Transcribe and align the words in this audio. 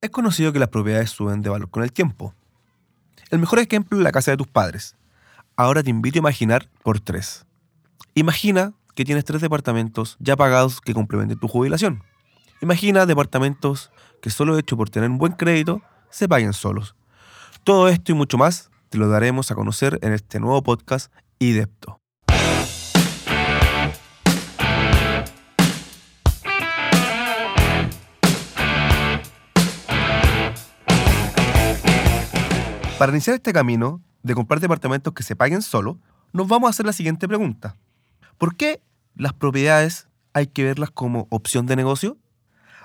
Es 0.00 0.10
conocido 0.10 0.52
que 0.52 0.58
las 0.58 0.68
propiedades 0.68 1.10
suben 1.10 1.42
de 1.42 1.48
valor 1.48 1.70
con 1.70 1.82
el 1.82 1.92
tiempo. 1.92 2.34
El 3.30 3.38
mejor 3.38 3.58
ejemplo 3.58 3.98
es 3.98 4.04
la 4.04 4.12
casa 4.12 4.30
de 4.30 4.36
tus 4.36 4.46
padres. 4.46 4.94
Ahora 5.56 5.82
te 5.82 5.90
invito 5.90 6.18
a 6.18 6.20
imaginar 6.20 6.68
por 6.82 7.00
tres. 7.00 7.46
Imagina 8.14 8.74
que 8.94 9.04
tienes 9.04 9.24
tres 9.24 9.40
departamentos 9.40 10.16
ya 10.20 10.36
pagados 10.36 10.80
que 10.80 10.94
complementen 10.94 11.38
tu 11.38 11.48
jubilación. 11.48 12.02
Imagina 12.60 13.06
departamentos 13.06 13.90
que 14.20 14.30
solo 14.30 14.58
hecho 14.58 14.76
por 14.76 14.90
tener 14.90 15.10
un 15.10 15.18
buen 15.18 15.32
crédito 15.32 15.82
se 16.10 16.28
paguen 16.28 16.52
solos. 16.52 16.94
Todo 17.64 17.88
esto 17.88 18.12
y 18.12 18.14
mucho 18.14 18.38
más 18.38 18.70
te 18.90 18.98
lo 18.98 19.08
daremos 19.08 19.50
a 19.50 19.54
conocer 19.54 19.98
en 20.02 20.12
este 20.12 20.40
nuevo 20.40 20.62
podcast 20.62 21.12
IDEPTO. 21.38 22.00
Para 32.98 33.12
iniciar 33.12 33.36
este 33.36 33.52
camino 33.52 34.00
de 34.22 34.34
comprar 34.34 34.58
departamentos 34.58 35.12
que 35.12 35.22
se 35.22 35.36
paguen 35.36 35.60
solo, 35.60 35.98
nos 36.32 36.48
vamos 36.48 36.68
a 36.68 36.70
hacer 36.70 36.86
la 36.86 36.94
siguiente 36.94 37.28
pregunta. 37.28 37.76
¿Por 38.38 38.56
qué 38.56 38.80
las 39.14 39.34
propiedades 39.34 40.08
hay 40.32 40.46
que 40.46 40.64
verlas 40.64 40.90
como 40.90 41.26
opción 41.28 41.66
de 41.66 41.76
negocio? 41.76 42.16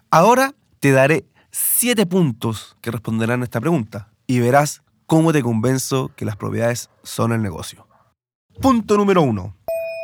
Ahora 0.09 0.53
te 0.81 0.91
daré 0.91 1.25
siete 1.49 2.05
puntos 2.05 2.75
que 2.81 2.91
responderán 2.91 3.39
a 3.39 3.45
esta 3.45 3.61
pregunta 3.61 4.09
y 4.27 4.39
verás 4.41 4.83
cómo 5.05 5.31
te 5.31 5.41
convenzo 5.41 6.11
que 6.17 6.25
las 6.25 6.35
propiedades 6.35 6.89
son 7.03 7.31
el 7.31 7.41
negocio. 7.41 7.87
Punto 8.61 8.97
número 8.97 9.21
uno. 9.21 9.55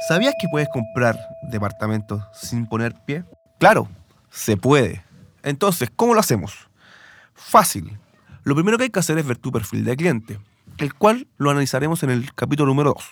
¿Sabías 0.07 0.35
que 0.39 0.47
puedes 0.49 0.69
comprar 0.69 1.19
departamentos 1.51 2.23
sin 2.33 2.65
poner 2.65 2.95
pie? 3.05 3.25
Claro, 3.59 3.89
se 4.29 4.55
puede. 4.55 5.03
Entonces, 5.43 5.91
¿cómo 5.93 6.13
lo 6.13 6.21
hacemos? 6.21 6.69
Fácil. 7.33 7.99
Lo 8.47 8.55
primero 8.55 8.77
que 8.77 8.85
hay 8.85 8.89
que 8.91 8.99
hacer 8.99 9.17
es 9.17 9.27
ver 9.27 9.37
tu 9.37 9.51
perfil 9.51 9.83
de 9.83 9.97
cliente, 9.97 10.39
el 10.77 10.93
cual 10.93 11.27
lo 11.35 11.49
analizaremos 11.49 12.01
en 12.03 12.11
el 12.11 12.33
capítulo 12.33 12.69
número 12.69 12.93
2. 12.93 13.03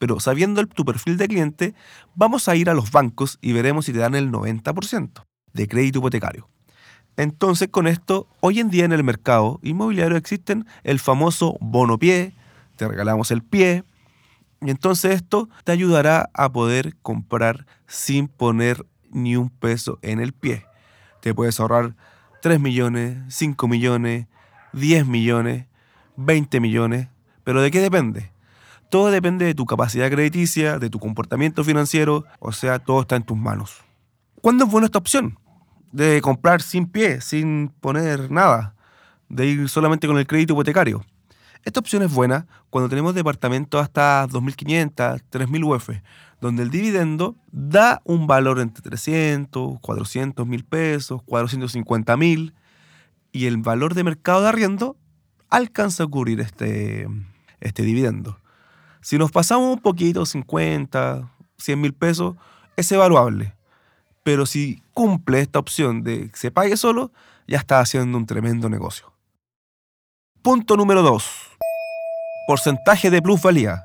Pero 0.00 0.18
sabiendo 0.18 0.66
tu 0.66 0.84
perfil 0.84 1.16
de 1.16 1.28
cliente, 1.28 1.74
vamos 2.16 2.48
a 2.48 2.56
ir 2.56 2.68
a 2.68 2.74
los 2.74 2.90
bancos 2.90 3.38
y 3.40 3.52
veremos 3.52 3.84
si 3.84 3.92
te 3.92 4.00
dan 4.00 4.16
el 4.16 4.32
90% 4.32 5.24
de 5.52 5.68
crédito 5.68 6.00
hipotecario. 6.00 6.48
Entonces, 7.16 7.68
con 7.68 7.86
esto, 7.86 8.26
hoy 8.40 8.58
en 8.58 8.68
día 8.68 8.84
en 8.84 8.90
el 8.90 9.04
mercado 9.04 9.60
inmobiliario 9.62 10.16
existen 10.16 10.66
el 10.82 10.98
famoso 10.98 11.56
bono 11.60 11.96
pie, 11.96 12.34
te 12.74 12.88
regalamos 12.88 13.30
el 13.30 13.44
pie, 13.44 13.84
y 14.60 14.70
entonces 14.70 15.12
esto 15.12 15.48
te 15.62 15.70
ayudará 15.70 16.30
a 16.34 16.50
poder 16.50 16.96
comprar 17.00 17.64
sin 17.86 18.26
poner 18.26 18.84
ni 19.12 19.36
un 19.36 19.50
peso 19.50 20.00
en 20.02 20.18
el 20.18 20.32
pie. 20.32 20.66
Te 21.20 21.32
puedes 21.32 21.60
ahorrar 21.60 21.94
3 22.42 22.58
millones, 22.58 23.18
5 23.28 23.68
millones, 23.68 24.26
10 24.74 25.06
millones, 25.06 25.66
20 26.16 26.60
millones, 26.60 27.08
pero 27.44 27.62
¿de 27.62 27.70
qué 27.70 27.80
depende? 27.80 28.30
Todo 28.90 29.10
depende 29.10 29.44
de 29.44 29.54
tu 29.54 29.66
capacidad 29.66 30.10
crediticia, 30.10 30.78
de 30.78 30.90
tu 30.90 30.98
comportamiento 30.98 31.64
financiero, 31.64 32.24
o 32.38 32.52
sea, 32.52 32.78
todo 32.78 33.00
está 33.00 33.16
en 33.16 33.24
tus 33.24 33.36
manos. 33.36 33.82
¿Cuándo 34.40 34.64
es 34.64 34.70
buena 34.70 34.86
esta 34.86 34.98
opción? 34.98 35.38
De 35.90 36.20
comprar 36.20 36.62
sin 36.62 36.86
pie, 36.86 37.20
sin 37.20 37.72
poner 37.80 38.30
nada, 38.30 38.74
de 39.28 39.46
ir 39.46 39.68
solamente 39.68 40.06
con 40.06 40.18
el 40.18 40.26
crédito 40.26 40.52
hipotecario. 40.52 41.04
Esta 41.64 41.80
opción 41.80 42.02
es 42.02 42.12
buena 42.12 42.46
cuando 42.68 42.90
tenemos 42.90 43.14
departamentos 43.14 43.80
hasta 43.80 44.26
2.500, 44.28 45.22
3.000 45.30 45.64
UF, 45.64 45.90
donde 46.40 46.62
el 46.62 46.70
dividendo 46.70 47.36
da 47.50 48.02
un 48.04 48.26
valor 48.26 48.60
entre 48.60 48.82
300, 48.82 49.80
400 49.80 50.46
mil 50.46 50.64
pesos, 50.64 51.22
450 51.24 52.16
mil, 52.18 52.52
y 53.34 53.46
el 53.46 53.56
valor 53.56 53.94
de 53.94 54.04
mercado 54.04 54.42
de 54.42 54.48
arriendo 54.48 54.96
alcanza 55.50 56.04
a 56.04 56.06
cubrir 56.06 56.40
este, 56.40 57.08
este 57.60 57.82
dividendo. 57.82 58.38
Si 59.02 59.18
nos 59.18 59.32
pasamos 59.32 59.74
un 59.74 59.82
poquito, 59.82 60.24
50, 60.24 61.28
100 61.58 61.80
mil 61.80 61.92
pesos, 61.92 62.36
es 62.76 62.90
evaluable. 62.92 63.52
Pero 64.22 64.46
si 64.46 64.80
cumple 64.92 65.40
esta 65.40 65.58
opción 65.58 66.04
de 66.04 66.30
que 66.30 66.36
se 66.36 66.52
pague 66.52 66.76
solo, 66.76 67.10
ya 67.48 67.58
está 67.58 67.80
haciendo 67.80 68.16
un 68.16 68.24
tremendo 68.24 68.70
negocio. 68.70 69.12
Punto 70.40 70.76
número 70.76 71.02
2. 71.02 71.24
Porcentaje 72.46 73.10
de 73.10 73.20
plusvalía. 73.20 73.84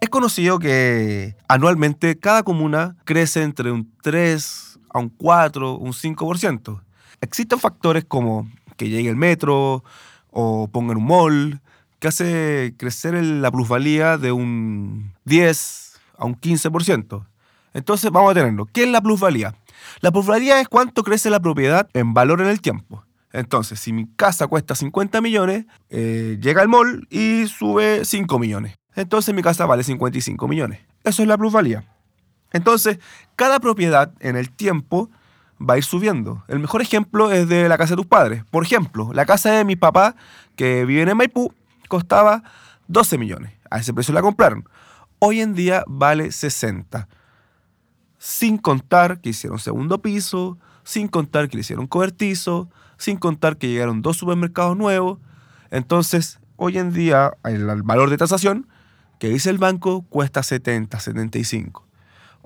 Es 0.00 0.08
conocido 0.08 0.58
que 0.58 1.36
anualmente 1.46 2.18
cada 2.18 2.42
comuna 2.42 2.96
crece 3.04 3.42
entre 3.42 3.70
un 3.70 3.92
3 4.00 4.78
a 4.94 4.98
un 4.98 5.10
4, 5.10 5.76
un 5.76 5.92
5%. 5.92 6.82
Existen 7.20 7.58
factores 7.58 8.06
como 8.06 8.48
que 8.78 8.88
llegue 8.88 9.10
el 9.10 9.16
metro 9.16 9.84
o 10.30 10.68
pongan 10.68 10.96
un 10.96 11.04
mall, 11.04 11.60
que 11.98 12.08
hace 12.08 12.74
crecer 12.78 13.14
la 13.22 13.50
plusvalía 13.50 14.16
de 14.16 14.32
un 14.32 15.12
10 15.24 16.00
a 16.16 16.24
un 16.24 16.40
15%. 16.40 17.26
Entonces 17.74 18.10
vamos 18.10 18.30
a 18.30 18.34
tenerlo. 18.34 18.66
¿Qué 18.72 18.84
es 18.84 18.88
la 18.88 19.02
plusvalía? 19.02 19.54
La 20.00 20.10
plusvalía 20.10 20.60
es 20.60 20.68
cuánto 20.68 21.02
crece 21.02 21.28
la 21.28 21.40
propiedad 21.40 21.88
en 21.92 22.14
valor 22.14 22.40
en 22.40 22.46
el 22.46 22.60
tiempo. 22.60 23.04
Entonces, 23.32 23.78
si 23.78 23.92
mi 23.92 24.06
casa 24.06 24.46
cuesta 24.46 24.74
50 24.74 25.20
millones, 25.20 25.66
eh, 25.90 26.38
llega 26.40 26.62
el 26.62 26.68
mall 26.68 27.06
y 27.10 27.46
sube 27.46 28.04
5 28.04 28.38
millones. 28.38 28.74
Entonces 28.94 29.34
mi 29.34 29.42
casa 29.42 29.66
vale 29.66 29.84
55 29.84 30.48
millones. 30.48 30.80
Eso 31.04 31.22
es 31.22 31.28
la 31.28 31.36
plusvalía. 31.36 31.84
Entonces, 32.52 32.98
cada 33.36 33.60
propiedad 33.60 34.12
en 34.20 34.36
el 34.36 34.50
tiempo 34.50 35.10
va 35.60 35.74
a 35.74 35.78
ir 35.78 35.84
subiendo. 35.84 36.44
El 36.48 36.58
mejor 36.58 36.82
ejemplo 36.82 37.32
es 37.32 37.48
de 37.48 37.68
la 37.68 37.78
casa 37.78 37.90
de 37.90 37.96
tus 37.96 38.06
padres. 38.06 38.44
Por 38.50 38.62
ejemplo, 38.64 39.10
la 39.12 39.26
casa 39.26 39.50
de 39.52 39.64
mi 39.64 39.76
papá, 39.76 40.14
que 40.56 40.84
vive 40.84 41.02
en 41.02 41.16
Maipú, 41.16 41.52
costaba 41.88 42.42
12 42.86 43.18
millones. 43.18 43.52
A 43.70 43.78
ese 43.78 43.92
precio 43.92 44.14
la 44.14 44.22
compraron. 44.22 44.68
Hoy 45.18 45.40
en 45.40 45.54
día 45.54 45.84
vale 45.86 46.32
60. 46.32 47.08
Sin 48.18 48.58
contar 48.58 49.20
que 49.20 49.30
hicieron 49.30 49.58
segundo 49.58 50.00
piso, 50.00 50.58
sin 50.84 51.08
contar 51.08 51.48
que 51.48 51.56
le 51.56 51.60
hicieron 51.60 51.86
cobertizo, 51.86 52.68
sin 52.96 53.16
contar 53.16 53.56
que 53.56 53.68
llegaron 53.68 54.02
dos 54.02 54.16
supermercados 54.16 54.76
nuevos. 54.76 55.18
Entonces, 55.70 56.40
hoy 56.56 56.78
en 56.78 56.92
día 56.92 57.32
el 57.44 57.82
valor 57.82 58.10
de 58.10 58.16
tasación 58.16 58.68
que 59.18 59.28
dice 59.28 59.50
el 59.50 59.58
banco 59.58 60.02
cuesta 60.02 60.42
70, 60.42 60.98
75. 60.98 61.87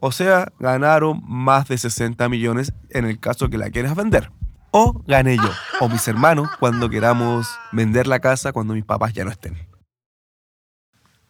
O 0.05 0.11
sea, 0.11 0.53
ganaron 0.59 1.23
más 1.29 1.69
de 1.69 1.79
60 1.79 2.29
millones 2.29 2.73
en 2.91 3.05
el 3.05 3.21
caso 3.21 3.49
que 3.49 3.57
la 3.57 3.71
quieras 3.71 3.95
vender. 3.95 4.33
O 4.73 5.01
gané 5.07 5.37
yo, 5.37 5.49
o 5.79 5.89
mis 5.89 6.09
hermanos, 6.09 6.49
cuando 6.59 6.91
queramos 6.91 7.47
vender 7.71 8.09
la 8.09 8.19
casa 8.19 8.53
cuando 8.53 8.75
mis 8.75 8.85
papás 8.85 9.13
ya 9.13 9.25
no 9.25 9.31
estén. 9.31 9.57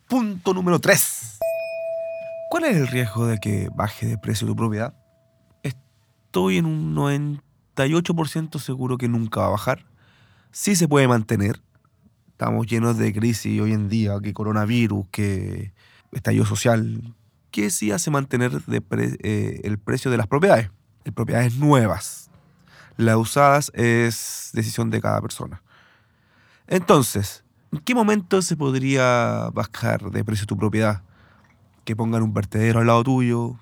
Punto 0.08 0.54
número 0.54 0.78
3. 0.78 1.38
¿Cuál 2.48 2.64
es 2.64 2.78
el 2.78 2.88
riesgo 2.88 3.26
de 3.26 3.36
que 3.40 3.68
baje 3.74 4.06
de 4.06 4.16
precio 4.16 4.46
tu 4.46 4.56
propiedad? 4.56 4.94
Estoy 5.62 6.56
en 6.56 6.64
un 6.64 6.96
98% 6.96 8.58
seguro 8.58 8.96
que 8.96 9.06
nunca 9.06 9.40
va 9.40 9.48
a 9.48 9.50
bajar. 9.50 9.84
Sí 10.50 10.76
se 10.76 10.88
puede 10.88 11.06
mantener. 11.06 11.60
Estamos 12.28 12.66
llenos 12.66 12.96
de 12.96 13.12
crisis 13.12 13.60
hoy 13.60 13.74
en 13.74 13.90
día, 13.90 14.18
que 14.22 14.32
coronavirus, 14.32 15.08
que 15.10 15.74
estallido 16.10 16.46
social, 16.46 17.14
¿Qué 17.52 17.68
sí 17.68 17.92
hace 17.92 18.10
mantener 18.10 18.62
eh, 18.66 19.60
el 19.62 19.78
precio 19.78 20.10
de 20.10 20.16
las 20.16 20.26
propiedades. 20.26 20.70
Las 21.04 21.14
propiedades 21.14 21.54
nuevas. 21.56 22.30
Las 22.96 23.16
usadas 23.16 23.70
es 23.74 24.50
decisión 24.54 24.88
de 24.88 25.02
cada 25.02 25.20
persona. 25.20 25.62
Entonces, 26.66 27.44
¿en 27.70 27.80
qué 27.80 27.94
momento 27.94 28.40
se 28.40 28.56
podría 28.56 29.50
bajar 29.52 30.10
de 30.10 30.24
precio 30.24 30.46
tu 30.46 30.56
propiedad? 30.56 31.02
Que 31.84 31.94
pongan 31.94 32.22
un 32.22 32.32
vertedero 32.32 32.80
al 32.80 32.86
lado 32.86 33.04
tuyo, 33.04 33.58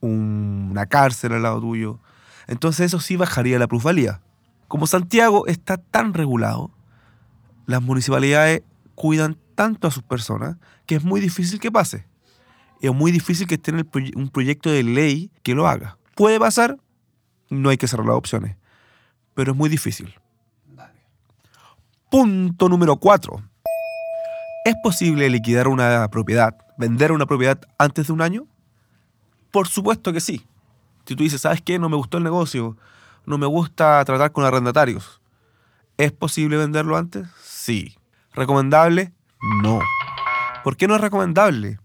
una 0.00 0.86
cárcel 0.86 1.34
al 1.34 1.42
lado 1.42 1.60
tuyo. 1.60 2.00
Entonces 2.48 2.86
eso 2.86 2.98
sí 2.98 3.14
bajaría 3.14 3.60
la 3.60 3.68
plusvalía. 3.68 4.22
Como 4.66 4.88
Santiago 4.88 5.46
está 5.46 5.76
tan 5.76 6.14
regulado, 6.14 6.72
las 7.66 7.80
municipalidades 7.80 8.62
cuidan 8.96 9.38
tanto 9.54 9.86
a 9.86 9.92
sus 9.92 10.02
personas 10.02 10.56
que 10.84 10.96
es 10.96 11.04
muy 11.04 11.20
difícil 11.20 11.60
que 11.60 11.70
pase 11.70 12.12
es 12.86 12.94
muy 12.94 13.12
difícil 13.12 13.46
que 13.46 13.54
esté 13.54 13.70
en 13.70 13.86
un 14.16 14.28
proyecto 14.28 14.70
de 14.70 14.82
ley 14.82 15.30
que 15.42 15.54
lo 15.54 15.66
haga. 15.66 15.96
Puede 16.14 16.38
pasar, 16.38 16.78
no 17.50 17.70
hay 17.70 17.76
que 17.76 17.88
cerrar 17.88 18.06
las 18.06 18.16
opciones, 18.16 18.56
pero 19.34 19.52
es 19.52 19.58
muy 19.58 19.68
difícil. 19.68 20.14
Punto 22.10 22.68
número 22.68 22.96
4. 22.96 23.42
¿Es 24.64 24.74
posible 24.82 25.28
liquidar 25.28 25.68
una 25.68 26.08
propiedad, 26.08 26.56
vender 26.78 27.12
una 27.12 27.26
propiedad 27.26 27.60
antes 27.78 28.06
de 28.06 28.12
un 28.12 28.22
año? 28.22 28.46
Por 29.50 29.68
supuesto 29.68 30.12
que 30.12 30.20
sí. 30.20 30.46
Si 31.06 31.16
tú 31.16 31.22
dices, 31.22 31.40
¿sabes 31.40 31.60
qué? 31.60 31.78
No 31.78 31.88
me 31.88 31.96
gustó 31.96 32.18
el 32.18 32.24
negocio, 32.24 32.76
no 33.26 33.36
me 33.36 33.46
gusta 33.46 34.04
tratar 34.04 34.32
con 34.32 34.44
arrendatarios. 34.44 35.20
¿Es 35.96 36.12
posible 36.12 36.56
venderlo 36.56 36.96
antes? 36.96 37.26
Sí. 37.42 37.96
¿Recomendable? 38.32 39.12
No. 39.62 39.80
¿Por 40.64 40.76
qué 40.76 40.88
no 40.88 40.96
es 40.96 41.00
recomendable? 41.00 41.78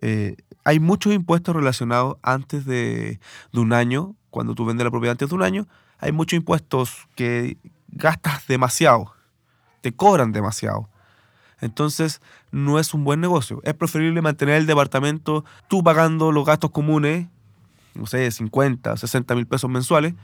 Eh, 0.00 0.36
hay 0.66 0.80
muchos 0.80 1.14
impuestos 1.14 1.54
relacionados 1.54 2.16
antes 2.22 2.66
de, 2.66 3.20
un 3.52 3.72
año, 3.72 4.16
cuando 4.30 4.56
tú 4.56 4.64
vendes 4.64 4.84
la 4.84 4.90
propiedad 4.90 5.12
antes 5.12 5.28
de 5.28 5.34
un 5.36 5.44
año, 5.44 5.68
hay 6.00 6.10
muchos 6.10 6.36
impuestos 6.36 7.06
que 7.14 7.56
gastas 7.86 8.48
demasiado, 8.48 9.14
te 9.80 9.92
cobran 9.92 10.32
demasiado. 10.32 10.88
Entonces, 11.60 12.20
no 12.50 12.80
es 12.80 12.94
un 12.94 13.04
buen 13.04 13.20
negocio. 13.20 13.60
Es 13.62 13.74
preferible 13.74 14.20
mantener 14.22 14.56
el 14.56 14.66
departamento 14.66 15.44
tú 15.68 15.84
pagando 15.84 16.32
los 16.32 16.44
gastos 16.44 16.72
comunes, 16.72 17.28
no 17.94 18.06
sé, 18.06 18.28
50, 18.28 18.96
60 18.96 19.36
mil 19.36 19.46
pesos 19.46 19.70
mensuales, 19.70 20.14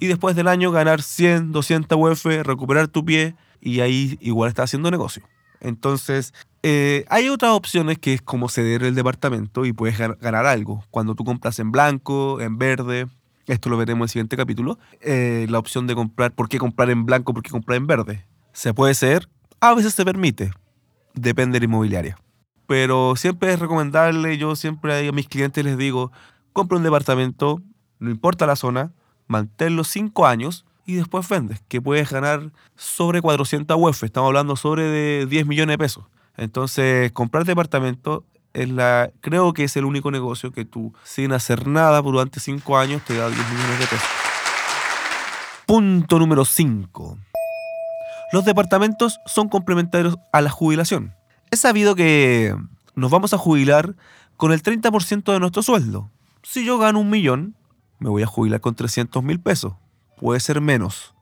y 0.00 0.08
después 0.08 0.34
del 0.34 0.48
año 0.48 0.72
ganar 0.72 1.00
100, 1.00 1.52
200 1.52 1.96
UF, 1.96 2.24
recuperar 2.42 2.88
tu 2.88 3.04
pie, 3.04 3.36
y 3.60 3.78
ahí 3.78 4.18
igual 4.20 4.48
estás 4.48 4.64
haciendo 4.64 4.90
negocio. 4.90 5.22
Entonces, 5.60 6.34
eh, 6.68 7.04
hay 7.10 7.28
otras 7.28 7.52
opciones 7.52 7.96
que 7.96 8.14
es 8.14 8.20
como 8.20 8.48
ceder 8.48 8.82
el 8.82 8.96
departamento 8.96 9.64
y 9.66 9.72
puedes 9.72 9.96
ganar 9.98 10.46
algo. 10.46 10.82
Cuando 10.90 11.14
tú 11.14 11.24
compras 11.24 11.60
en 11.60 11.70
blanco, 11.70 12.40
en 12.40 12.58
verde, 12.58 13.06
esto 13.46 13.70
lo 13.70 13.76
veremos 13.76 13.98
en 13.98 14.02
el 14.02 14.08
siguiente 14.08 14.36
capítulo, 14.36 14.76
eh, 15.00 15.46
la 15.48 15.60
opción 15.60 15.86
de 15.86 15.94
comprar, 15.94 16.32
¿por 16.32 16.48
qué 16.48 16.58
comprar 16.58 16.90
en 16.90 17.06
blanco, 17.06 17.32
por 17.32 17.44
qué 17.44 17.50
comprar 17.50 17.76
en 17.76 17.86
verde? 17.86 18.26
Se 18.52 18.74
puede 18.74 18.94
ceder, 18.94 19.28
a 19.60 19.74
veces 19.74 19.94
se 19.94 20.04
permite, 20.04 20.50
depende 21.14 21.54
de 21.54 21.60
la 21.60 21.64
inmobiliaria. 21.66 22.18
Pero 22.66 23.14
siempre 23.14 23.52
es 23.52 23.60
recomendable, 23.60 24.36
yo 24.36 24.56
siempre 24.56 25.06
a 25.06 25.12
mis 25.12 25.28
clientes 25.28 25.64
les 25.64 25.78
digo, 25.78 26.10
compra 26.52 26.78
un 26.78 26.82
departamento, 26.82 27.62
no 28.00 28.10
importa 28.10 28.44
la 28.44 28.56
zona, 28.56 28.92
manténlo 29.28 29.84
cinco 29.84 30.26
años 30.26 30.66
y 30.84 30.94
después 30.94 31.28
vendes, 31.28 31.62
que 31.68 31.80
puedes 31.80 32.10
ganar 32.10 32.50
sobre 32.74 33.22
400 33.22 33.76
UF, 33.78 34.02
estamos 34.02 34.26
hablando 34.26 34.56
sobre 34.56 34.82
de 34.82 35.26
10 35.26 35.46
millones 35.46 35.74
de 35.74 35.78
pesos. 35.78 36.06
Entonces, 36.36 37.12
comprar 37.12 37.44
departamento 37.44 38.24
es 38.52 38.68
la, 38.68 39.10
creo 39.20 39.52
que 39.52 39.64
es 39.64 39.76
el 39.76 39.84
único 39.84 40.10
negocio 40.10 40.52
que 40.52 40.64
tú, 40.64 40.92
sin 41.04 41.32
hacer 41.32 41.66
nada 41.66 42.00
durante 42.02 42.40
cinco 42.40 42.78
años, 42.78 43.02
te 43.02 43.16
da 43.16 43.28
10 43.28 43.38
millones 43.50 43.78
de 43.78 43.86
pesos. 43.86 44.08
Punto 45.66 46.18
número 46.18 46.44
5. 46.44 47.18
Los 48.32 48.44
departamentos 48.44 49.20
son 49.26 49.48
complementarios 49.48 50.16
a 50.32 50.40
la 50.40 50.50
jubilación. 50.50 51.14
Es 51.50 51.60
sabido 51.60 51.94
que 51.94 52.56
nos 52.94 53.10
vamos 53.10 53.34
a 53.34 53.38
jubilar 53.38 53.94
con 54.36 54.52
el 54.52 54.62
30% 54.62 55.32
de 55.32 55.40
nuestro 55.40 55.62
sueldo. 55.62 56.10
Si 56.42 56.64
yo 56.64 56.78
gano 56.78 57.00
un 57.00 57.10
millón, 57.10 57.56
me 57.98 58.08
voy 58.08 58.22
a 58.22 58.26
jubilar 58.26 58.60
con 58.60 58.74
300 58.74 59.22
mil 59.22 59.40
pesos. 59.40 59.74
Puede 60.18 60.40
ser 60.40 60.60
menos. 60.60 61.14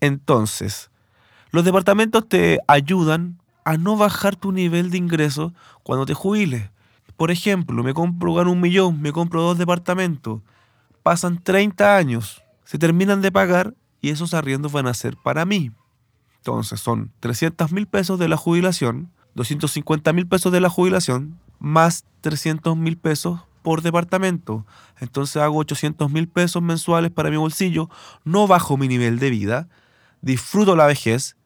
Entonces, 0.00 0.90
los 1.50 1.64
departamentos 1.64 2.28
te 2.28 2.60
ayudan 2.66 3.41
a 3.64 3.76
no 3.76 3.96
bajar 3.96 4.36
tu 4.36 4.52
nivel 4.52 4.90
de 4.90 4.98
ingreso 4.98 5.52
cuando 5.82 6.06
te 6.06 6.14
jubiles. 6.14 6.70
Por 7.16 7.30
ejemplo, 7.30 7.82
me 7.82 7.94
compro, 7.94 8.34
gano 8.34 8.52
un 8.52 8.60
millón, 8.60 9.00
me 9.00 9.12
compro 9.12 9.42
dos 9.42 9.58
departamentos. 9.58 10.40
Pasan 11.02 11.42
30 11.42 11.96
años, 11.96 12.42
se 12.64 12.78
terminan 12.78 13.22
de 13.22 13.32
pagar 13.32 13.74
y 14.00 14.10
esos 14.10 14.34
arriendos 14.34 14.72
van 14.72 14.86
a 14.86 14.94
ser 14.94 15.16
para 15.16 15.44
mí. 15.44 15.72
Entonces 16.38 16.80
son 16.80 17.12
300 17.20 17.70
mil 17.70 17.86
pesos 17.86 18.18
de 18.18 18.28
la 18.28 18.36
jubilación, 18.36 19.10
250 19.34 20.12
mil 20.12 20.26
pesos 20.26 20.52
de 20.52 20.60
la 20.60 20.68
jubilación, 20.68 21.38
más 21.58 22.04
300 22.20 22.76
mil 22.76 22.96
pesos 22.98 23.40
por 23.62 23.82
departamento. 23.82 24.66
Entonces 24.98 25.40
hago 25.40 25.58
800 25.58 26.10
mil 26.10 26.28
pesos 26.28 26.62
mensuales 26.62 27.12
para 27.12 27.30
mi 27.30 27.36
bolsillo, 27.36 27.88
no 28.24 28.46
bajo 28.48 28.76
mi 28.76 28.88
nivel 28.88 29.20
de 29.20 29.30
vida, 29.30 29.68
disfruto 30.20 30.74
la 30.74 30.86
vejez 30.86 31.36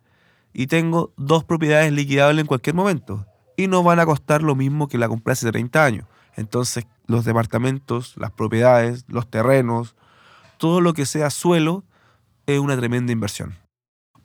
y 0.58 0.68
tengo 0.68 1.12
dos 1.18 1.44
propiedades 1.44 1.92
liquidables 1.92 2.40
en 2.40 2.46
cualquier 2.46 2.74
momento. 2.74 3.26
Y 3.58 3.66
no 3.66 3.82
van 3.82 4.00
a 4.00 4.06
costar 4.06 4.42
lo 4.42 4.54
mismo 4.54 4.88
que 4.88 4.96
la 4.96 5.06
compré 5.06 5.34
hace 5.34 5.52
30 5.52 5.84
años. 5.84 6.06
Entonces 6.34 6.86
los 7.04 7.26
departamentos, 7.26 8.14
las 8.16 8.30
propiedades, 8.30 9.04
los 9.06 9.28
terrenos, 9.28 9.96
todo 10.56 10.80
lo 10.80 10.94
que 10.94 11.04
sea 11.04 11.28
suelo 11.28 11.84
es 12.46 12.58
una 12.58 12.74
tremenda 12.74 13.12
inversión. 13.12 13.58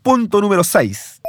Punto 0.04 0.40
número 0.40 0.64
6. 0.64 1.22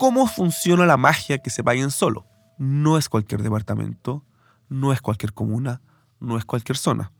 ¿Cómo 0.00 0.26
funciona 0.26 0.84
la 0.84 0.96
magia 0.96 1.38
que 1.38 1.50
se 1.50 1.62
paguen 1.62 1.92
solo? 1.92 2.26
No 2.58 2.98
es 2.98 3.08
cualquier 3.08 3.44
departamento, 3.44 4.24
no 4.68 4.92
es 4.92 5.00
cualquier 5.00 5.32
comuna, 5.32 5.82
no 6.18 6.36
es 6.36 6.44
cualquier 6.44 6.78
zona. 6.78 7.12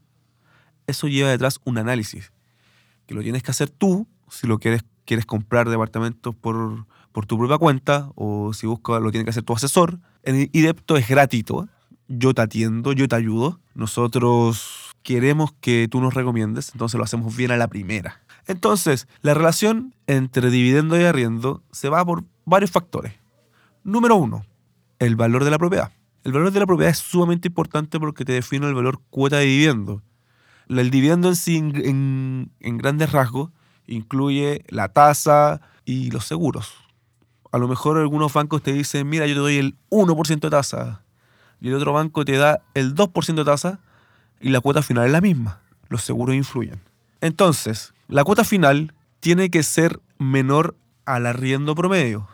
Eso 0.88 1.06
lleva 1.06 1.30
detrás 1.30 1.60
un 1.62 1.78
análisis, 1.78 2.32
que 3.06 3.14
lo 3.14 3.22
tienes 3.22 3.44
que 3.44 3.52
hacer 3.52 3.70
tú 3.70 4.08
si 4.28 4.48
lo 4.48 4.58
quieres, 4.58 4.84
quieres 5.08 5.24
comprar 5.24 5.70
departamentos 5.70 6.34
por, 6.34 6.86
por 7.12 7.24
tu 7.24 7.38
propia 7.38 7.56
cuenta 7.56 8.10
o 8.14 8.52
si 8.52 8.66
buscas 8.66 9.00
lo 9.00 9.10
tiene 9.10 9.24
que 9.24 9.30
hacer 9.30 9.42
tu 9.42 9.54
asesor. 9.54 9.98
En 10.22 10.50
IDEPTO 10.52 10.98
es 10.98 11.08
gratuito, 11.08 11.66
yo 12.08 12.34
te 12.34 12.42
atiendo, 12.42 12.92
yo 12.92 13.08
te 13.08 13.16
ayudo. 13.16 13.58
Nosotros 13.74 14.94
queremos 15.02 15.54
que 15.60 15.88
tú 15.90 16.02
nos 16.02 16.12
recomiendes, 16.12 16.72
entonces 16.74 16.98
lo 16.98 17.04
hacemos 17.04 17.34
bien 17.34 17.50
a 17.50 17.56
la 17.56 17.68
primera. 17.68 18.20
Entonces, 18.46 19.08
la 19.22 19.32
relación 19.32 19.94
entre 20.06 20.50
dividendo 20.50 21.00
y 21.00 21.04
arriendo 21.04 21.62
se 21.72 21.88
va 21.88 22.04
por 22.04 22.24
varios 22.44 22.70
factores. 22.70 23.14
Número 23.84 24.16
uno, 24.16 24.44
el 24.98 25.16
valor 25.16 25.44
de 25.44 25.50
la 25.50 25.58
propiedad. 25.58 25.90
El 26.24 26.32
valor 26.32 26.52
de 26.52 26.60
la 26.60 26.66
propiedad 26.66 26.90
es 26.90 26.98
sumamente 26.98 27.48
importante 27.48 27.98
porque 27.98 28.26
te 28.26 28.32
define 28.32 28.66
el 28.66 28.74
valor 28.74 29.00
cuota 29.08 29.38
de 29.38 29.46
dividendo. 29.46 30.02
El 30.68 30.90
dividendo 30.90 31.28
en 31.28 31.36
sí, 31.36 31.56
en, 31.56 32.50
grandes 32.60 33.12
rasgos, 33.12 33.50
incluye 33.88 34.64
la 34.68 34.88
tasa 34.88 35.60
y 35.84 36.10
los 36.10 36.24
seguros. 36.24 36.74
A 37.50 37.58
lo 37.58 37.66
mejor 37.66 37.98
algunos 37.98 38.32
bancos 38.32 38.62
te 38.62 38.72
dicen, 38.72 39.08
mira, 39.08 39.26
yo 39.26 39.34
te 39.34 39.40
doy 39.40 39.56
el 39.56 39.76
1% 39.90 40.40
de 40.40 40.50
tasa. 40.50 41.02
Y 41.60 41.68
el 41.68 41.74
otro 41.74 41.92
banco 41.92 42.24
te 42.24 42.36
da 42.36 42.60
el 42.74 42.94
2% 42.94 43.34
de 43.34 43.44
tasa 43.44 43.80
y 44.40 44.50
la 44.50 44.60
cuota 44.60 44.82
final 44.82 45.06
es 45.06 45.12
la 45.12 45.20
misma. 45.20 45.60
Los 45.88 46.02
seguros 46.02 46.36
influyen. 46.36 46.80
Entonces, 47.20 47.94
la 48.06 48.22
cuota 48.22 48.44
final 48.44 48.94
tiene 49.20 49.50
que 49.50 49.62
ser 49.62 50.00
menor 50.18 50.76
al 51.04 51.26
arriendo 51.26 51.74
promedio. 51.74 52.28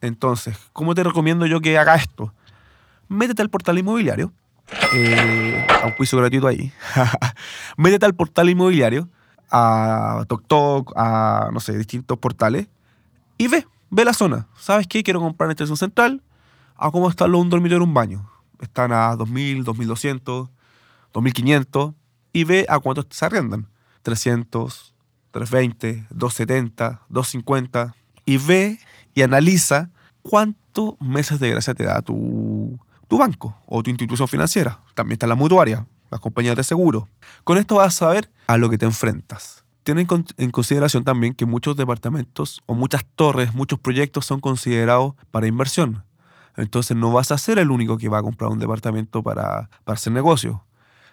Entonces, 0.00 0.58
¿cómo 0.72 0.94
te 0.94 1.04
recomiendo 1.04 1.46
yo 1.46 1.60
que 1.60 1.78
haga 1.78 1.94
esto? 1.94 2.34
Métete 3.08 3.42
al 3.42 3.50
portal 3.50 3.78
inmobiliario. 3.78 4.32
Eh, 4.92 5.66
a 5.82 5.86
un 5.86 5.92
juicio 5.92 6.18
gratuito 6.18 6.48
ahí. 6.48 6.72
Métete 7.76 8.04
al 8.04 8.14
portal 8.14 8.50
inmobiliario, 8.50 9.08
a 9.50 10.24
TokTok, 10.28 10.92
a, 10.96 11.50
no 11.52 11.60
sé, 11.60 11.76
distintos 11.76 12.18
portales, 12.18 12.68
y 13.38 13.48
ve, 13.48 13.66
ve 13.90 14.04
la 14.04 14.12
zona. 14.12 14.46
¿Sabes 14.58 14.86
qué? 14.86 15.02
Quiero 15.02 15.20
comprar 15.20 15.48
en 15.48 15.52
Estación 15.52 15.76
Central. 15.76 16.22
¿A 16.76 16.90
cómo 16.90 17.08
está 17.08 17.26
un 17.26 17.50
dormitorio 17.50 17.84
un 17.84 17.94
baño? 17.94 18.30
Están 18.60 18.92
a 18.92 19.14
2.000, 19.14 19.64
2.200, 19.64 20.48
2.500. 21.12 21.94
Y 22.32 22.44
ve 22.44 22.66
a 22.68 22.78
cuánto 22.78 23.06
se 23.08 23.24
arriendan. 23.24 23.66
300, 24.02 24.94
320, 25.32 26.06
270, 26.10 27.02
250 27.08 27.94
y 28.24 28.38
ve 28.38 28.78
y 29.14 29.22
analiza 29.22 29.90
cuántos 30.22 31.00
meses 31.00 31.40
de 31.40 31.50
gracia 31.50 31.74
te 31.74 31.84
da 31.84 32.02
tu, 32.02 32.78
tu 33.08 33.18
banco 33.18 33.56
o 33.66 33.82
tu 33.82 33.90
institución 33.90 34.28
financiera. 34.28 34.80
También 34.94 35.14
está 35.14 35.26
la 35.26 35.34
mutuaria, 35.34 35.86
las 36.10 36.20
compañías 36.20 36.56
de 36.56 36.64
seguro. 36.64 37.08
Con 37.44 37.58
esto 37.58 37.76
vas 37.76 37.88
a 37.88 37.98
saber 37.98 38.30
a 38.46 38.56
lo 38.56 38.70
que 38.70 38.78
te 38.78 38.86
enfrentas. 38.86 39.64
Ten 39.82 39.98
en 39.98 40.50
consideración 40.50 41.04
también 41.04 41.34
que 41.34 41.46
muchos 41.46 41.76
departamentos 41.76 42.60
o 42.66 42.74
muchas 42.74 43.04
torres, 43.14 43.54
muchos 43.54 43.78
proyectos 43.78 44.26
son 44.26 44.40
considerados 44.40 45.14
para 45.30 45.46
inversión. 45.46 46.04
Entonces 46.56 46.96
no 46.96 47.12
vas 47.12 47.30
a 47.30 47.38
ser 47.38 47.58
el 47.58 47.70
único 47.70 47.98
que 47.98 48.08
va 48.08 48.18
a 48.18 48.22
comprar 48.22 48.50
un 48.50 48.58
departamento 48.58 49.22
para, 49.22 49.70
para 49.84 49.94
hacer 49.94 50.12
negocio. 50.12 50.64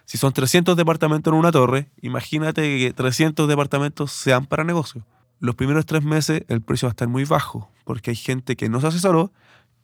Si 0.06 0.18
son 0.18 0.32
300 0.32 0.76
departamentos 0.76 1.32
en 1.32 1.38
una 1.38 1.52
torre, 1.52 1.90
imagínate 2.02 2.62
que 2.78 2.92
300 2.92 3.48
departamentos 3.48 4.12
sean 4.12 4.46
para 4.46 4.64
negocio. 4.64 5.06
Los 5.40 5.54
primeros 5.54 5.86
tres 5.86 6.02
meses 6.02 6.42
el 6.48 6.60
precio 6.62 6.86
va 6.86 6.90
a 6.90 6.94
estar 6.94 7.08
muy 7.08 7.24
bajo, 7.24 7.70
porque 7.84 8.10
hay 8.10 8.16
gente 8.16 8.56
que 8.56 8.68
no 8.68 8.80
se 8.80 8.88
asesoró, 8.88 9.32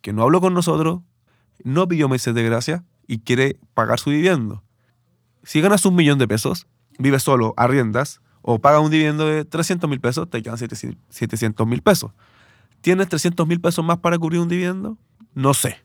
que 0.01 0.13
no 0.13 0.23
habló 0.23 0.41
con 0.41 0.53
nosotros, 0.53 1.01
no 1.63 1.87
pidió 1.87 2.09
meses 2.09 2.33
de 2.33 2.43
gracia 2.43 2.83
y 3.07 3.19
quiere 3.19 3.57
pagar 3.73 3.99
su 3.99 4.09
dividendo. 4.09 4.63
Si 5.43 5.61
ganas 5.61 5.85
un 5.85 5.95
millón 5.95 6.19
de 6.19 6.27
pesos, 6.27 6.67
vives 6.99 7.23
solo, 7.23 7.53
arriendas, 7.57 8.21
o 8.41 8.59
pagas 8.59 8.81
un 8.81 8.89
dividendo 8.91 9.25
de 9.25 9.45
300 9.45 9.89
mil 9.89 9.99
pesos, 9.99 10.29
te 10.29 10.41
quedan 10.41 10.57
700 10.57 11.67
mil 11.67 11.81
pesos. 11.81 12.11
¿Tienes 12.81 13.09
300 13.09 13.47
mil 13.47 13.61
pesos 13.61 13.85
más 13.85 13.99
para 13.99 14.17
cubrir 14.17 14.39
un 14.39 14.49
dividendo? 14.49 14.97
No 15.33 15.53
sé. 15.53 15.77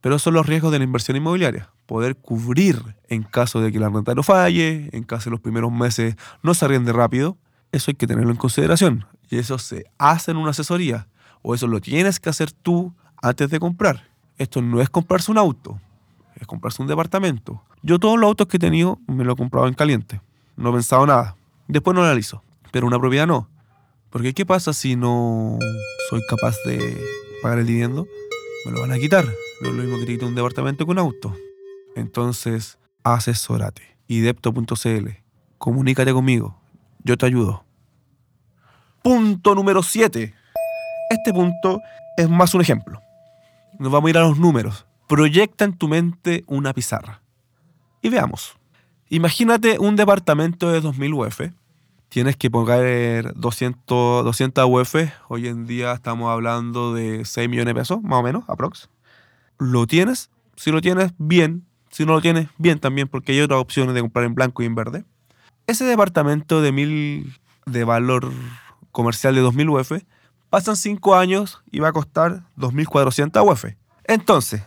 Pero 0.00 0.14
esos 0.14 0.22
son 0.22 0.34
los 0.34 0.46
riesgos 0.46 0.72
de 0.72 0.78
la 0.78 0.84
inversión 0.84 1.16
inmobiliaria. 1.16 1.70
Poder 1.84 2.16
cubrir 2.16 2.96
en 3.08 3.22
caso 3.22 3.60
de 3.60 3.70
que 3.70 3.78
la 3.78 3.90
renta 3.90 4.14
no 4.14 4.22
falle, 4.22 4.88
en 4.92 5.04
caso 5.04 5.24
de 5.28 5.32
los 5.32 5.40
primeros 5.40 5.70
meses 5.70 6.16
no 6.42 6.54
se 6.54 6.64
arriende 6.64 6.92
rápido. 6.92 7.36
Eso 7.72 7.90
hay 7.90 7.96
que 7.96 8.06
tenerlo 8.06 8.30
en 8.30 8.36
consideración. 8.36 9.04
Y 9.28 9.38
eso 9.38 9.58
se 9.58 9.84
hace 9.98 10.30
en 10.30 10.38
una 10.38 10.50
asesoría. 10.50 11.08
O 11.42 11.54
eso 11.54 11.66
lo 11.66 11.80
tienes 11.80 12.18
que 12.18 12.30
hacer 12.30 12.50
tú 12.52 12.94
antes 13.22 13.50
de 13.50 13.60
comprar. 13.60 14.08
Esto 14.38 14.62
no 14.62 14.80
es 14.80 14.88
comprarse 14.88 15.30
un 15.30 15.36
auto, 15.36 15.78
es 16.40 16.46
comprarse 16.46 16.82
un 16.82 16.88
departamento. 16.88 17.62
Yo 17.82 17.98
todos 17.98 18.18
los 18.18 18.28
autos 18.28 18.46
que 18.48 18.56
he 18.56 18.60
tenido 18.60 18.98
me 19.06 19.24
lo 19.24 19.34
he 19.34 19.36
comprado 19.36 19.68
en 19.68 19.74
caliente. 19.74 20.20
No 20.56 20.70
he 20.70 20.72
pensado 20.72 21.06
nada. 21.06 21.36
Después 21.68 21.94
no 21.94 22.02
analizo. 22.02 22.42
Pero 22.72 22.86
una 22.86 22.98
propiedad 22.98 23.26
no. 23.26 23.48
Porque 24.10 24.34
¿qué 24.34 24.44
pasa 24.44 24.72
si 24.72 24.96
no 24.96 25.58
soy 26.08 26.20
capaz 26.28 26.56
de 26.64 26.98
pagar 27.42 27.60
el 27.60 27.66
dividendo? 27.66 28.06
Me 28.64 28.72
lo 28.72 28.80
van 28.80 28.92
a 28.92 28.98
quitar. 28.98 29.26
No 29.60 29.68
es 29.68 29.74
lo 29.74 29.82
mismo 29.82 29.98
que 29.98 30.06
te 30.06 30.12
quite 30.12 30.24
un 30.24 30.34
departamento 30.34 30.84
que 30.84 30.90
un 30.90 30.98
auto. 30.98 31.34
Entonces, 31.94 32.78
asesórate. 33.04 33.82
Idepto.cl. 34.08 35.08
Comunícate 35.58 36.12
conmigo. 36.12 36.58
Yo 37.04 37.16
te 37.16 37.26
ayudo. 37.26 37.64
Punto 39.02 39.54
número 39.54 39.82
7. 39.82 40.34
Este 41.10 41.32
punto 41.32 41.80
es 42.16 42.28
más 42.28 42.54
un 42.54 42.60
ejemplo. 42.60 43.00
Nos 43.78 43.92
vamos 43.92 44.08
a 44.08 44.10
ir 44.10 44.18
a 44.18 44.22
los 44.22 44.38
números. 44.38 44.86
Proyecta 45.10 45.64
en 45.64 45.76
tu 45.76 45.88
mente 45.88 46.44
una 46.46 46.72
pizarra. 46.72 47.20
Y 48.00 48.10
veamos. 48.10 48.56
Imagínate 49.08 49.76
un 49.80 49.96
departamento 49.96 50.70
de 50.70 50.80
2000 50.80 51.14
UF. 51.14 51.40
Tienes 52.08 52.36
que 52.36 52.48
pagar 52.48 53.34
200, 53.34 54.24
200 54.24 54.64
UF. 54.68 54.94
Hoy 55.26 55.48
en 55.48 55.66
día 55.66 55.94
estamos 55.94 56.30
hablando 56.30 56.94
de 56.94 57.24
6 57.24 57.48
millones 57.48 57.74
de 57.74 57.80
pesos, 57.80 58.00
más 58.02 58.20
o 58.20 58.22
menos, 58.22 58.44
aprox. 58.46 58.88
¿Lo 59.58 59.88
tienes? 59.88 60.30
Si 60.54 60.70
lo 60.70 60.80
tienes, 60.80 61.12
bien. 61.18 61.66
Si 61.90 62.06
no 62.06 62.12
lo 62.12 62.20
tienes, 62.20 62.46
bien 62.56 62.78
también, 62.78 63.08
porque 63.08 63.32
hay 63.32 63.40
otras 63.40 63.58
opciones 63.58 63.96
de 63.96 64.02
comprar 64.02 64.26
en 64.26 64.36
blanco 64.36 64.62
y 64.62 64.66
en 64.66 64.76
verde. 64.76 65.04
Ese 65.66 65.84
departamento 65.86 66.62
de 66.62 66.70
1000 66.70 67.36
de 67.66 67.82
valor 67.82 68.30
comercial 68.92 69.34
de 69.34 69.40
2000 69.40 69.70
UF, 69.70 69.92
pasan 70.50 70.76
5 70.76 71.16
años 71.16 71.64
y 71.72 71.80
va 71.80 71.88
a 71.88 71.92
costar 71.92 72.44
2400 72.54 73.42
UF. 73.44 73.64
Entonces, 74.04 74.62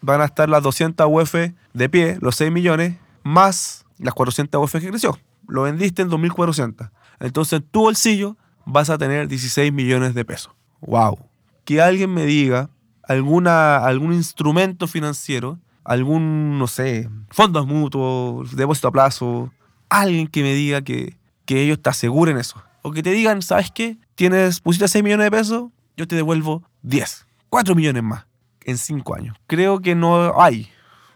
van 0.00 0.20
a 0.20 0.24
estar 0.24 0.48
las 0.48 0.62
200 0.62 1.06
UF 1.08 1.34
de 1.72 1.88
pie, 1.88 2.18
los 2.20 2.36
6 2.36 2.50
millones, 2.50 2.96
más 3.22 3.84
las 3.98 4.14
400 4.14 4.62
UF 4.62 4.72
que 4.72 4.88
creció. 4.88 5.18
Lo 5.46 5.62
vendiste 5.62 6.02
en 6.02 6.08
2400. 6.08 6.88
Entonces, 7.20 7.60
en 7.60 7.62
tu 7.62 7.82
bolsillo 7.82 8.36
vas 8.64 8.90
a 8.90 8.98
tener 8.98 9.28
16 9.28 9.72
millones 9.72 10.14
de 10.14 10.24
pesos. 10.24 10.52
¡Wow! 10.80 11.18
Que 11.64 11.82
alguien 11.82 12.12
me 12.12 12.24
diga 12.24 12.70
alguna, 13.02 13.78
algún 13.78 14.12
instrumento 14.12 14.86
financiero, 14.86 15.58
algún, 15.84 16.58
no 16.58 16.66
sé, 16.66 17.08
fondos 17.30 17.66
mutuos, 17.66 18.56
depósito 18.56 18.88
a 18.88 18.92
plazo, 18.92 19.52
alguien 19.88 20.28
que 20.28 20.42
me 20.42 20.54
diga 20.54 20.82
que, 20.82 21.16
que 21.44 21.62
ellos 21.62 21.80
te 21.82 21.90
aseguren 21.90 22.38
eso. 22.38 22.62
O 22.82 22.92
que 22.92 23.02
te 23.02 23.10
digan, 23.10 23.42
¿sabes 23.42 23.70
qué? 23.70 23.98
Tienes, 24.14 24.60
pusiste 24.60 24.88
6 24.88 25.04
millones 25.04 25.26
de 25.26 25.30
pesos, 25.30 25.70
yo 25.96 26.08
te 26.08 26.16
devuelvo 26.16 26.62
10, 26.82 27.26
4 27.50 27.74
millones 27.74 28.02
más 28.02 28.29
en 28.64 28.78
5 28.78 29.14
años. 29.14 29.36
Creo 29.46 29.80
que 29.80 29.94
no 29.94 30.40
hay. 30.40 30.68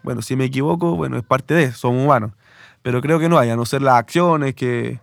Bueno, 0.03 0.21
si 0.21 0.35
me 0.35 0.45
equivoco, 0.45 0.95
bueno, 0.95 1.17
es 1.17 1.23
parte 1.23 1.53
de, 1.53 1.71
somos 1.71 2.03
humanos. 2.03 2.31
Pero 2.81 3.01
creo 3.01 3.19
que 3.19 3.29
no 3.29 3.39
hay, 3.39 3.49
a 3.49 3.55
no 3.55 3.65
ser 3.65 3.81
las 3.81 3.95
acciones 3.95 4.53
que, 4.53 4.99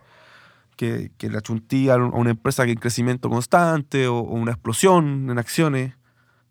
que, 0.77 1.11
que 1.17 1.29
chuntía 1.41 1.95
a 1.95 1.97
una 1.97 2.31
empresa 2.31 2.65
que 2.65 2.71
en 2.71 2.77
crecimiento 2.79 3.29
constante 3.29 4.07
o, 4.07 4.21
una 4.21 4.51
explosión 4.51 5.29
en 5.29 5.37
acciones 5.37 5.93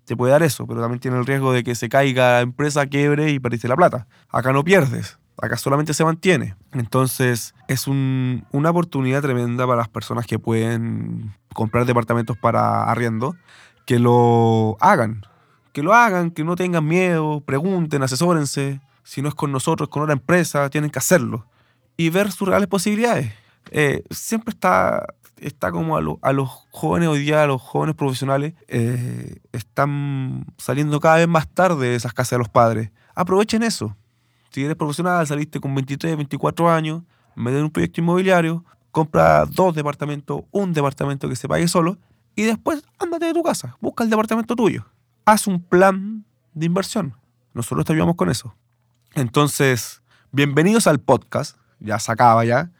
te 0.05 0.17
puede 0.17 0.33
dar 0.33 0.43
eso, 0.43 0.67
pero 0.67 0.81
también 0.81 1.01
tiene 1.01 1.17
el 1.19 1.25
riesgo 1.25 1.53
de 1.53 1.63
que 1.63 1.75
se 1.75 1.89
caiga 1.89 2.33
la 2.33 2.41
empresa, 2.41 2.87
quiebre 2.87 3.31
y 3.31 3.39
perdiste 3.39 3.69
la 3.69 3.77
plata. 3.77 4.07
Acá 4.29 4.53
no 4.53 4.65
pierdes, 4.65 5.19
acá 5.41 5.57
solamente 5.57 5.95
se 5.95 6.05
mantiene. 6.05 6.57
Entonces 6.73 7.55
es 7.69 7.87
un- 7.87 8.45
una 8.51 8.71
oportunidad 8.71 9.23
tremenda 9.23 9.65
para 9.67 9.79
las 9.79 9.89
personas 9.89 10.27
que 10.27 10.39
pueden 10.39 11.33
comprar 11.55 11.87
departamentos 11.87 12.37
para 12.37 12.85
arriendo, 12.91 13.37
que 13.87 13.99
lo 13.99 14.77
hagan, 14.81 15.23
que 15.73 15.83
lo 15.83 15.95
hagan, 15.95 16.31
que 16.31 16.45
no 16.45 16.55
tengan 16.57 16.87
miedo, 16.87 17.41
pregunten, 17.41 18.03
asesórense. 18.03 18.81
Si 19.05 19.21
no 19.23 19.29
es 19.29 19.35
con 19.35 19.51
nosotros, 19.53 19.89
con 19.89 20.03
otra 20.03 20.13
empresa, 20.13 20.69
tienen 20.71 20.91
que 20.91 20.99
hacerlo 20.99 21.47
y 21.97 22.11
ver 22.11 22.31
sus 22.31 22.49
reales 22.49 22.69
posibilidades. 22.69 23.33
Eh, 23.71 24.05
siempre 24.11 24.51
está, 24.53 25.07
está 25.39 25.73
como 25.73 25.97
a, 25.97 26.01
lo- 26.01 26.19
a 26.23 26.33
los 26.33 26.49
jóvenes 26.71 27.09
hoy 27.09 27.21
día, 27.21 27.43
a 27.43 27.47
los 27.47 27.61
jóvenes 27.61 27.97
profesionales, 27.97 28.55
eh, 28.69 29.39
están 29.53 30.47
saliendo 30.59 31.01
cada 31.01 31.17
vez 31.17 31.29
más 31.29 31.49
tarde 31.49 31.89
de 31.89 31.95
esas 31.97 32.13
casas 32.13 32.31
de 32.31 32.39
los 32.39 32.49
padres. 32.49 32.91
Aprovechen 33.15 33.63
eso. 33.63 33.97
Si 34.51 34.63
eres 34.65 34.77
profesional, 34.77 35.27
saliste 35.27 35.59
con 35.61 35.75
23, 35.75 36.17
24 36.17 36.71
años, 36.71 37.03
mete 37.35 37.59
en 37.59 37.65
un 37.65 37.71
proyecto 37.71 38.01
inmobiliario, 38.01 38.65
compra 38.91 39.47
dos 39.47 39.75
departamentos, 39.75 40.43
un 40.51 40.73
departamento 40.75 41.29
que 41.29 41.37
se 41.37 41.49
pague 41.49 41.67
solo, 41.69 41.97
y 42.37 42.43
después 42.43 42.85
ándate 42.99 43.27
de 43.27 43.33
tu 43.35 43.43
casa, 43.43 43.77
busca 43.81 44.05
el 44.05 44.11
departamento 44.11 44.55
tuyo. 44.55 44.85
Haz 45.25 45.47
un 45.47 45.63
plan 45.63 46.25
de 46.55 46.67
inversión. 46.67 47.15
Nosotros 47.55 47.85
te 47.87 47.93
ayudamos 47.93 48.17
con 48.17 48.29
eso. 48.31 48.55
Entonces, 49.15 50.03
bienvenidos 50.33 50.87
al 50.89 50.99
podcast. 51.01 51.57
Ya 51.81 51.99
se 51.99 52.13
acaba 52.13 52.45
ya. 52.45 52.71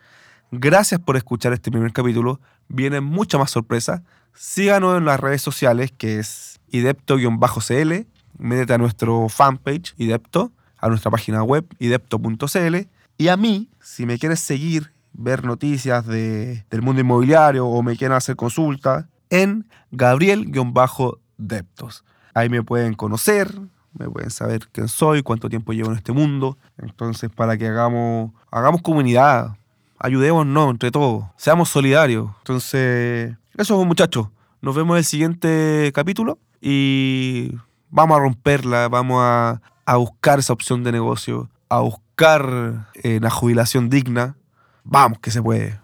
Gracias 0.51 1.01
por 1.01 1.17
escuchar 1.17 1.53
este 1.53 1.71
primer 1.71 1.93
capítulo. 1.93 2.41
Vienen 2.69 3.05
muchas 3.05 3.39
más 3.41 3.51
sorpresas. 3.51 4.01
Síganos 4.35 4.97
en 4.99 5.05
las 5.05 5.21
redes 5.21 5.43
sociales, 5.43 5.93
que 5.97 6.19
es 6.19 6.59
idepto-cl. 6.71 8.07
Métete 8.39 8.73
a 8.75 8.79
nuestro 8.79 9.29
fanpage, 9.29 9.95
idepto, 9.99 10.53
a 10.79 10.89
nuestra 10.89 11.11
página 11.11 11.43
web, 11.43 11.67
idepto.cl. 11.79 12.77
Y 13.19 13.29
a 13.29 13.37
mí, 13.37 13.69
si 13.81 14.07
me 14.07 14.19
quieres 14.19 14.41
seguir, 14.41 14.91
ver 15.13 15.45
noticias 15.45 16.07
de- 16.07 16.65
del 16.71 16.81
mundo 16.83 17.03
inmobiliario 17.03 17.67
o 17.67 17.83
me 17.83 17.95
quieren 17.97 18.17
hacer 18.17 18.37
consultas, 18.37 19.05
en 19.31 19.67
Gabriel-Deptos. 19.93 22.05
Ahí 22.35 22.49
me 22.49 22.63
pueden 22.63 22.95
conocer, 22.95 23.53
me 23.99 24.09
pueden 24.09 24.31
saber 24.31 24.69
quién 24.73 24.89
soy, 24.89 25.23
cuánto 25.23 25.49
tiempo 25.49 25.73
llevo 25.73 25.91
en 25.91 25.97
este 25.97 26.13
mundo. 26.13 26.57
Entonces, 26.79 27.31
para 27.31 27.57
que 27.57 27.69
hagamos, 27.69 28.33
hagamos 28.51 28.83
comunidad, 28.83 29.57
ayudémonos 29.99 30.71
entre 30.71 30.91
todos, 30.91 31.25
seamos 31.37 31.69
solidarios. 31.69 32.31
Entonces, 32.39 33.37
eso 33.57 33.85
muchachos, 33.85 34.29
nos 34.61 34.75
vemos 34.75 34.95
en 34.95 34.99
el 34.99 35.05
siguiente 35.05 35.93
capítulo 35.95 36.39
y 36.61 37.55
vamos 37.91 38.17
a 38.17 38.21
romperla, 38.21 38.89
vamos 38.89 39.19
a, 39.21 39.61
a 39.85 39.97
buscar 39.97 40.39
esa 40.39 40.53
opción 40.53 40.85
de 40.85 40.93
negocio, 40.93 41.51
a 41.69 41.81
buscar 41.81 42.89
eh, 43.03 43.19
la 43.21 43.31
jubilación 43.31 43.91
digna. 43.91 44.37
Vamos, 44.85 45.19
que 45.21 45.31
se 45.31 45.43
puede. 45.43 45.81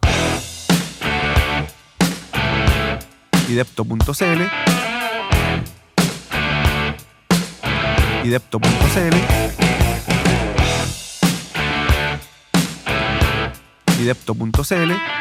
idepto.cl 3.49 4.78
idepto.cl 8.29 9.17
idepto.cl 14.01 15.18